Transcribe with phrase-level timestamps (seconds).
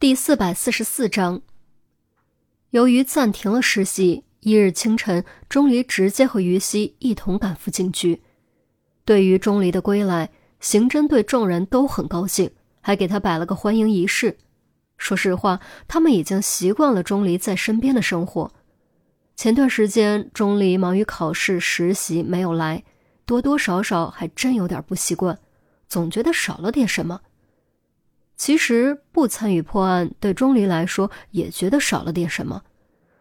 [0.00, 1.42] 第四百四十四章，
[2.70, 8.22] 由于暂停了实习，一日清晨，钟离直接和于西一同赶赴警局。
[9.04, 12.50] 对于钟离的归来，刑侦队众人都很高兴，
[12.80, 14.38] 还给他摆了个欢迎仪式。
[14.96, 18.50] 说实话，他们已经习惯了钟离在身边的生活。
[19.36, 22.84] 前段时间，钟离忙于考试、实习，没有来，
[23.26, 25.38] 多多少少还真有点不习惯，
[25.86, 27.20] 总觉得少了点什么。
[28.40, 32.62] 其实不参与破案，对钟离来说也觉得少了点什么。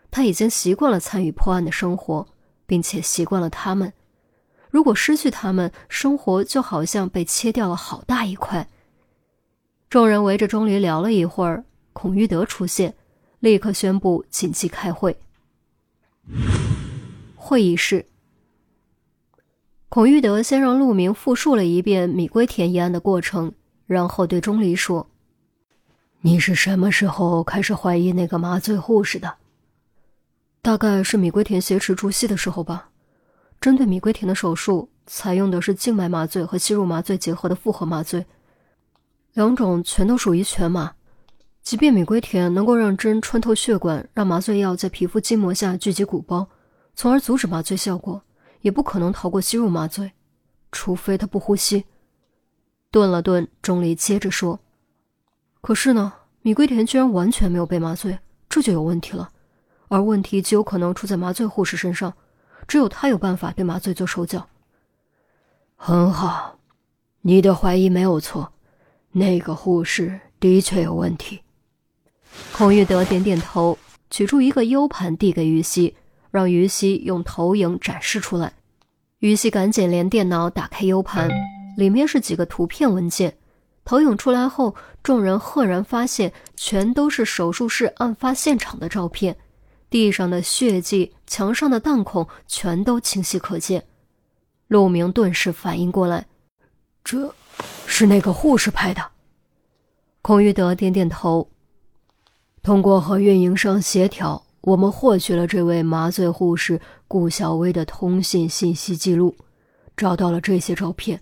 [0.10, 2.26] 他已经习惯了参与破案的生活，
[2.66, 3.92] 并且习惯了他们。
[4.70, 8.70] 如果失去他们，生活就好像被切掉了好大一块。
[9.90, 12.96] 众人围着钟离聊了一会儿，孔玉德出现，
[13.42, 15.18] 立刻宣布紧急开会。
[17.36, 18.06] 会议室，
[19.90, 23.52] 孔玉德先让陆明复述了一遍米龟田一案的过程。
[23.90, 25.10] 然后对钟离说
[26.22, 29.38] ：“你是什么时候开始怀疑那个麻醉护士的？
[30.62, 32.90] 大概是米龟田挟持朱熹的时候吧。
[33.62, 38.26] 针对米龟田的手术，采用的是静脉麻醉和吸入麻醉结合的复合麻醉，
[39.32, 40.94] 两种全都属于全麻。
[41.62, 46.46] 即便米龟田能够让针穿透血管，让麻醉药在皮肤筋膜下聚集鼓包，
[46.96, 48.22] 从而阻止麻醉效果，
[48.60, 50.12] 也不可能逃过吸入麻醉，
[50.70, 51.86] 除非他不呼吸。”
[52.92, 54.60] 顿了顿，钟离接着说
[55.62, 59.30] ：“可是呢，米龟田居然完全没有被麻醉，这就有问题了。
[59.88, 62.14] 而问题极有可能出在麻醉护士身上，
[62.68, 64.48] 只有他有办法对麻醉做手脚。”
[65.76, 66.58] 很好，
[67.22, 68.52] 你的怀疑没有错，
[69.12, 71.42] 那个护士的确有问题。
[72.54, 73.78] 孔玉德点点头，
[74.10, 75.96] 取出一个 U 盘递给于西，
[76.32, 78.54] 让于西用投影展示出来。
[79.20, 81.30] 于西赶紧连电脑打开 U 盘。
[81.78, 83.38] 里面是几个图片文件，
[83.90, 89.36] 投影出来后，众人赫然发现，全都是手术室案发现场的照片，
[89.90, 93.84] 地上的血迹、墙上的弹孔全都清晰可见。
[94.68, 96.28] 陆明顿时反应过来，
[97.04, 97.34] 这，
[97.88, 99.02] 是那个护士拍的。
[100.22, 101.50] 孔玉德点点头，
[102.62, 109.36] 通过和运营商协调，我们获取了这位麻醉护士顾小薇的通信信息记录，
[109.98, 111.20] 找到了这些照片。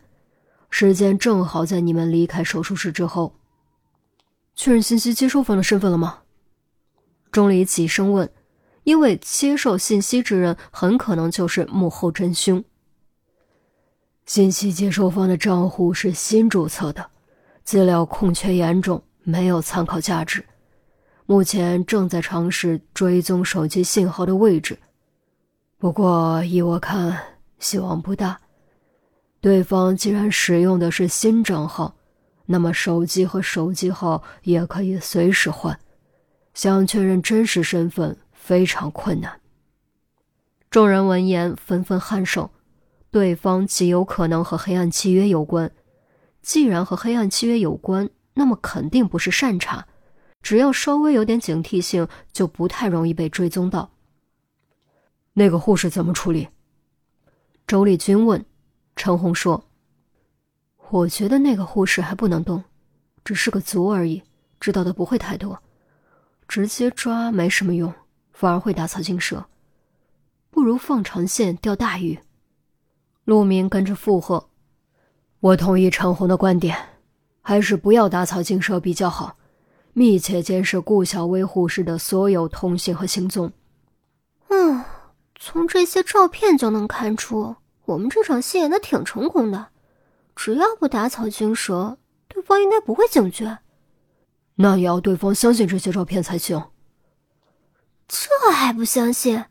[0.80, 3.34] 时间正好在你们离开手术室之后。
[4.54, 6.20] 确认信息接收方的身份了吗？
[7.32, 8.30] 钟离急声问，
[8.84, 12.64] 因为接受信息之人很可能就是幕后真凶。
[14.28, 17.10] 信息接收方的账户是新注册的，
[17.64, 20.46] 资料空缺严重，没有参考价值。
[21.26, 24.78] 目前正在尝试追踪手机信号的位置，
[25.80, 27.20] 不过依我看，
[27.58, 28.40] 希望不大。
[29.48, 31.96] 对方既然使用的是新账号，
[32.48, 35.80] 那么手机和手机号也可以随时换，
[36.54, 39.40] 想确认真实身份非常困难。
[40.70, 42.52] 众人闻言纷纷颔首，
[43.10, 45.72] 对方极有可能和黑暗契约有关。
[46.42, 49.86] 既然和黑暗契约有关，那么肯定不是善茬，
[50.42, 53.92] 只要稍微有点警惕性，就不太容易被追踪到。
[55.36, 56.50] 那个护士怎么处理？
[57.66, 58.44] 周丽君问。
[58.98, 59.64] 陈红说
[60.90, 62.62] ：“我觉得那个护士还不能动，
[63.24, 64.22] 只是个卒而已，
[64.60, 65.62] 知道的不会太多。
[66.48, 67.94] 直接抓没什么用，
[68.34, 69.46] 反而会打草惊蛇。
[70.50, 72.20] 不如放长线钓大鱼。”
[73.24, 74.50] 陆明跟着附和
[75.40, 76.76] ：“我同意陈红的观点，
[77.42, 79.38] 还是不要打草惊蛇比较好。
[79.94, 83.52] 密切监视顾小薇护士的所有通信和行踪。”
[84.50, 84.84] 嗯，
[85.36, 87.56] 从这些照片就能看出。
[87.88, 89.68] 我们这场戏演的挺成功的，
[90.36, 93.60] 只要不打草惊蛇，对方应该不会警觉。
[94.56, 96.62] 那也要对方相信这些照片才行。
[98.10, 99.46] 这还不相信？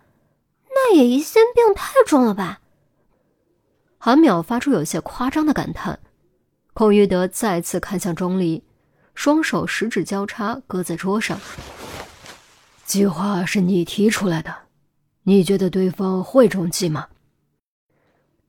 [0.68, 2.60] 那也疑心病太重了吧？
[3.96, 5.98] 韩淼发出有些夸张的感叹。
[6.74, 8.62] 孔玉德再次看向钟离，
[9.14, 11.40] 双手十指交叉搁在桌上。
[12.84, 14.54] 计划是你提出来的，
[15.22, 17.08] 你觉得对方会中计吗？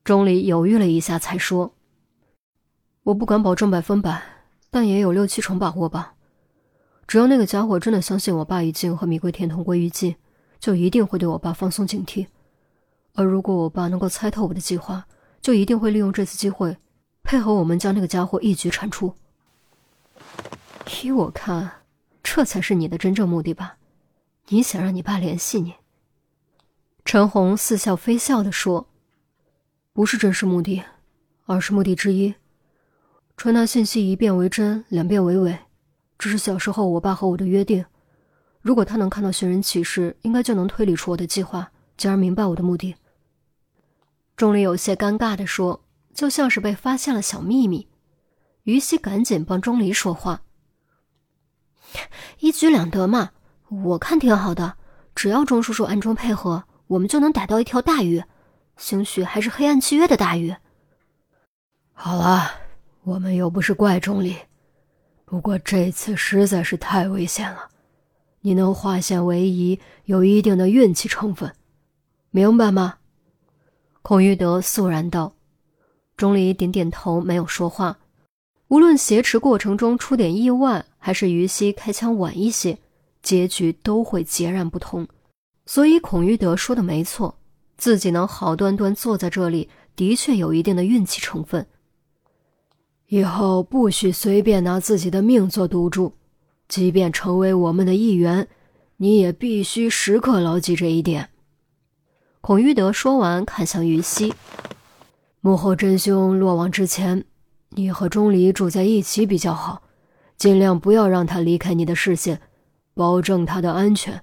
[0.08, 1.74] 钟离犹豫了一下，才说
[3.04, 4.24] ：“我不敢保证百分百，
[4.72, 6.14] 但也有六七成把握吧。
[7.06, 10.16] 只要那个家伙真的相信我爸已经和米贵田同归于尽，
[10.62, 12.28] 就一定会对我爸放松警惕。
[13.16, 15.06] 而如果我爸能够猜透我的计划，
[15.42, 16.78] 就一定会利用这次机会，
[17.24, 19.14] 配合我们将那个家伙一举铲除。
[21.04, 21.70] 依我看，
[22.24, 23.76] 这才是你的真正目的吧？
[24.48, 25.74] 你想让你爸联系你？”
[27.04, 28.88] 陈红似笑非笑地说。
[29.98, 30.84] 不是真实目的，
[31.48, 32.32] 而是目的之一。
[33.36, 35.58] 传达信息一遍为真，两遍为伪，
[36.20, 37.84] 这是小时候我爸和我的约定。
[38.62, 42.96] 如果他能看到寻人启事，应该就能推理出我的计划，进而明白我的目的。
[44.36, 45.84] 钟离有些尴尬地说，
[46.14, 47.88] 就像是被发现了小秘密。
[48.66, 50.44] 于西赶紧帮钟离说话
[52.38, 53.32] ：“一举两得嘛，
[53.70, 54.76] 我看挺好的。
[55.16, 58.24] 只要钟叔叔暗中配合，我们就能逮到一条大鱼，
[58.78, 60.56] 兴许还是黑暗契约的大鱼。”
[61.94, 62.52] 好了，
[63.04, 64.36] 我们又不是怪钟离，
[65.26, 67.70] 不过这次实在是太危险了。
[68.42, 71.54] 你能化险为夷，有一定的运气成分，
[72.30, 73.00] 明白吗？
[74.04, 75.34] 孔玉德肃然道。
[76.16, 77.98] 钟离点点头，没有说话。
[78.70, 82.78] 无论挟持过程中出点意外，还是于西开枪晚一些，
[83.22, 85.08] 结局都会截然不同。
[85.66, 87.38] 所以孔玉德说的没错，
[87.78, 91.68] 自己能好端端坐在这里，的确有一定的运气成分。
[93.08, 96.14] 以后不许随便拿自己的命做赌注。
[96.68, 98.46] 即便成为我们的一员，
[98.98, 101.30] 你也必须时刻牢记这一点。
[102.42, 104.34] 孔玉德说完，看向于西
[105.40, 107.24] ：“幕后真凶落网之前，
[107.70, 109.82] 你和钟离住在一起比较好，
[110.38, 112.42] 尽量不要让他离开你的视线，
[112.94, 114.22] 保证他的安全。”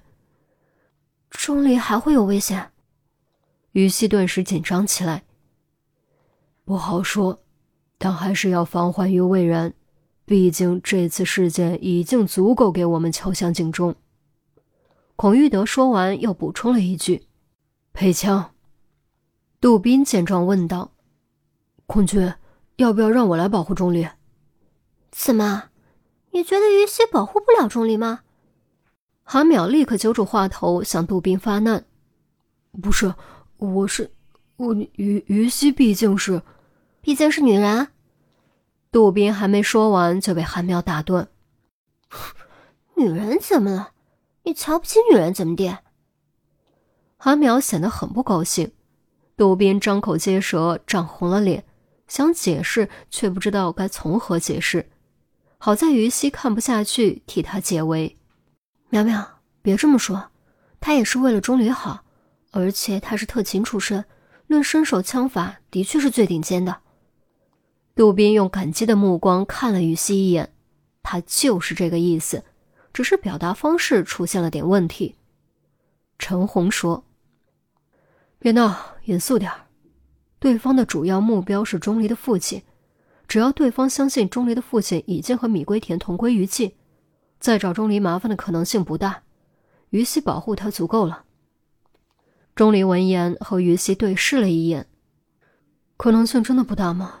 [1.31, 2.69] 钟离还会有危险？
[3.75, 5.25] 于西顿时紧张起来。
[6.63, 7.41] 不好说，
[7.97, 9.73] 但还是要防患于未然。
[10.23, 13.93] 毕竟这次事件已经足够给我们敲响警钟。
[15.17, 17.27] 孔玉德说完，又补充了一句
[17.91, 18.53] ：“配枪。”
[19.59, 20.93] 杜宾见状问道
[21.85, 22.33] ：“孔军，
[22.77, 24.07] 要不要让我来保护钟离
[25.11, 25.65] ？”“怎么，
[26.31, 28.21] 你觉得于西保护不了钟离吗？”
[29.21, 31.85] 韩淼立刻揪住话头，向杜宾发难
[32.81, 33.13] ：“不是，
[33.57, 34.11] 我是
[34.57, 36.41] 我于于西，毕竟是，
[37.01, 37.89] 毕竟是女人。”
[38.91, 41.27] 杜宾还没说完，就被韩苗打断
[42.95, 43.91] ：“女人怎么了？
[44.43, 45.79] 你瞧不起女人怎么的？”
[47.17, 48.71] 韩淼显得很不高兴。
[49.35, 51.65] 杜宾张口结舌，涨红了脸，
[52.07, 54.89] 想解释，却不知道该从何解释。
[55.57, 58.17] 好在于西看不下去，替他解围
[58.91, 59.25] ：“淼淼，
[59.61, 60.31] 别这么说，
[60.79, 62.04] 他也是为了钟离好，
[62.55, 64.05] 而且他是特勤出身，
[64.47, 66.77] 论身手枪法，的确是最顶尖的。”
[67.93, 70.53] 杜宾用感激的目光看了于西一眼，
[71.03, 72.45] 他就是这个意思，
[72.93, 75.15] 只是表达方式出现了点问题。
[76.17, 77.03] 陈红说
[78.39, 79.51] ：“别闹，严肃点
[80.39, 82.63] 对方的主要目标是钟离的父亲，
[83.27, 86.73] 只要对方相信钟离的父亲已经和米龟田同归于尽，
[87.37, 89.23] 再找钟离麻烦的可能性不大。
[89.89, 91.23] 于西保护他足够了。”
[92.55, 94.87] 钟离闻言和于西对视了一眼，
[95.97, 97.15] 可能性真的不大吗？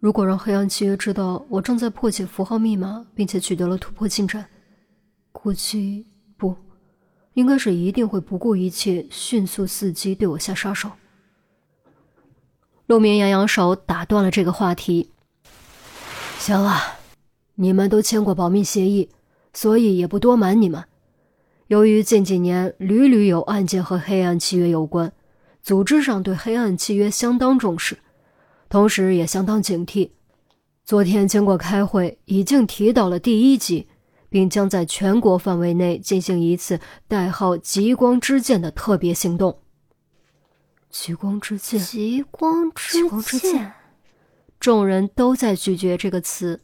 [0.00, 4.44] 如果让黑暗契约知道我正在破解符号密码，并且取得了突破进展，
[5.32, 6.54] 估计不，
[7.32, 10.90] 应该是一定会不顾一切，迅速伺机对我下杀手。
[12.84, 15.10] 陆明扬扬手打断了这个话题。
[16.38, 16.78] 行了，
[17.54, 19.08] 你们都签过保密协议，
[19.54, 20.84] 所以也不多瞒你们。
[21.70, 25.12] 由于近几年屡屡有案件和黑暗契约有关，
[25.62, 27.96] 组织上对黑暗契约相当重视。
[28.68, 30.10] 同时也相当警惕。
[30.84, 33.86] 昨天经过开会，已经提到了第一级，
[34.28, 39.60] 并将在全国范围内进行一次代号“极光之剑”的特别行动。
[40.90, 43.06] 极光之剑，极光之
[43.38, 43.74] 剑，
[44.58, 46.62] 众人都在咀嚼这个词。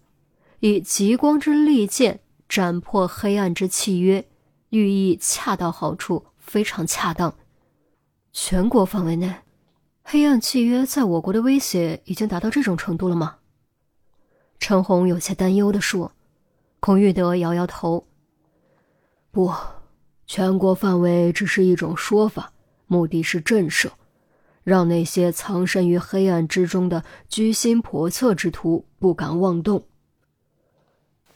[0.59, 4.27] 以极光之利剑斩破黑暗之契约，
[4.77, 7.35] 寓意恰到好处，非常恰当。
[8.33, 9.35] 全国范围内。
[10.09, 13.39] 黑暗契约在我国的威胁已经达到这种程度了吗？
[14.61, 16.13] 陈红有些担忧的说。
[16.79, 18.07] 孔玉德摇摇头
[19.33, 19.53] ：“不，
[20.27, 22.53] 全国范围只是一种说法，
[22.87, 23.91] 目的是震慑，
[24.63, 29.85] 让那些藏身于黑暗之中的居心叵测之徒不敢妄动。”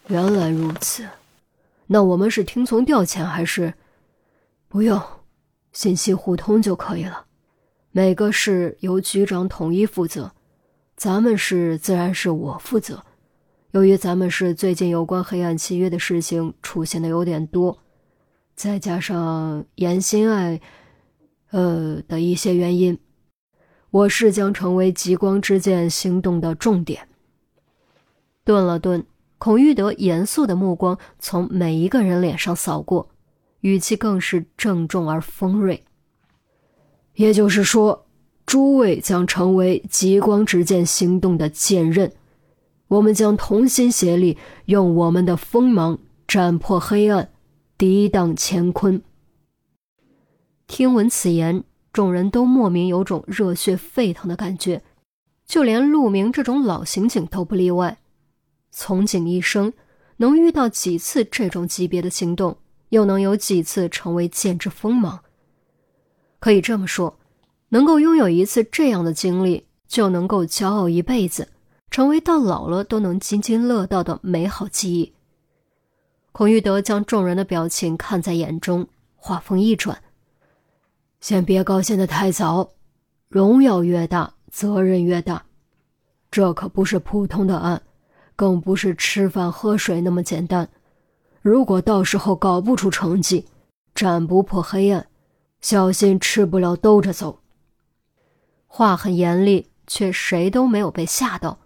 [0.07, 1.09] 原来如此，
[1.93, 3.75] 那我们是听从调遣还是？
[4.69, 5.03] 不用，
[5.73, 7.27] 信息互通就可以了。
[7.91, 10.31] 每个市由局长统一负责，
[10.95, 13.05] 咱们市自然是我负责。
[13.73, 17.81] 由于咱们市最近有关黑暗契约的事情出现的有点多，
[18.55, 20.61] 再加上严心爱，
[21.51, 22.97] 呃的一些原因，
[23.91, 27.09] 我市将成为极光之剑行动的重点。
[28.45, 29.05] 顿了顿，
[29.41, 33.09] 孔玉德严肃的目光从每一个人脸上扫过，
[33.61, 35.83] 语气更是郑重而锋锐。
[37.15, 38.05] 也就是说，
[38.45, 42.13] 诸位将成为极光之剑行动的剑刃，
[42.89, 47.31] 我们将同心协力，用我们的锋芒斩破黑暗，
[47.79, 49.03] 抵挡乾坤。
[50.67, 54.83] 听闻此言，众人都莫名有种热血沸腾的感觉，
[55.47, 57.97] 就连陆明这种老刑警都不例外。
[58.71, 59.73] 从警一生，
[60.19, 62.57] 能遇到几次这种级别的行动，
[62.91, 65.21] 又能有几次成为剑之锋芒？
[66.39, 67.19] 可以这么说，
[67.71, 71.49] 能够拥有一次这样的经历，就能够骄傲一辈子，
[71.91, 75.13] 成为到老了都能津津乐道的美好记忆。
[76.33, 78.87] 孔玉德将众人的表情看在眼中，
[79.17, 80.01] 话锋一转。
[81.21, 82.71] 先别高兴的太早，
[83.29, 85.45] 荣耀越大，责任越大。
[86.31, 87.83] 这可不是普通的案，
[88.41, 90.67] 更不是吃饭喝水那么简单。
[91.43, 93.45] 如果到时候搞不出成绩，
[93.95, 95.09] 斩不破黑暗，
[95.61, 97.41] 小心吃不了兜着走。
[98.67, 101.59] 话很严厉，却谁都没有被吓到。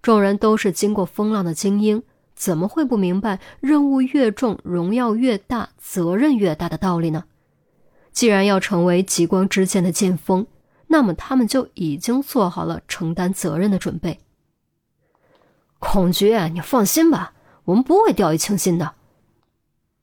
[0.00, 2.00] 众人都是经过风浪的精英，
[2.36, 7.24] 怎么会不明白任务越重，荣耀越大，责任越大的道理呢？
[8.12, 10.46] 既然要成为极光之剑的剑锋，
[10.86, 14.20] 那么他们就已经做好了承担责任的准备。
[15.84, 17.34] 孔局，你放心吧，
[17.64, 18.94] 我们不会掉以轻心的。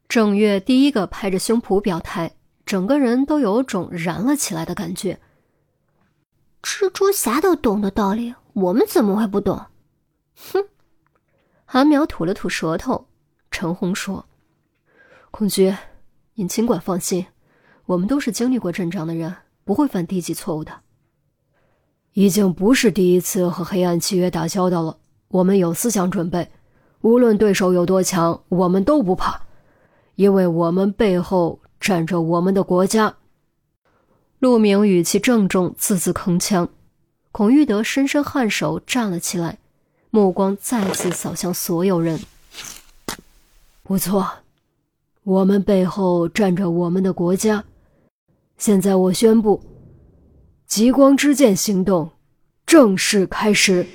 [0.10, 5.22] 郑月第一个拍着胸脯表态，整个人都有种燃了起来的感觉。
[6.62, 9.68] 蜘蛛侠都懂的道理，我们怎么会不懂？
[10.52, 10.66] 哼！
[11.64, 13.08] 韩苗吐了吐舌头。
[13.50, 14.26] 陈红说
[15.32, 15.74] ：“孔局，
[16.36, 17.26] 您尽管放心。”
[17.88, 19.34] 我们都是经历过阵仗的人，
[19.64, 20.82] 不会犯低级错误的。
[22.14, 26.50] 已经不是第一次和黑暗契约打交道了，我们有思想准备，
[27.02, 29.42] 无论对手有多强，我们都不怕，
[30.16, 33.16] 因为我们背后站着我们的国家。
[34.40, 36.68] 陆明语气郑重，字字铿锵。
[37.32, 39.60] 孔玉德深深颔首，站了起来，
[40.10, 42.20] 目光再次扫向所有人。
[43.84, 44.28] 不错，
[45.24, 47.64] 我们背后站着我们的国家。
[48.58, 49.64] 现在我宣布，
[50.66, 52.10] 极光之剑行动
[52.66, 53.86] 正式开始。